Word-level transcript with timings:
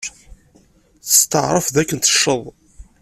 Testeɛṛef 1.07 1.67
dakken 1.75 1.99
tecceḍ. 1.99 2.41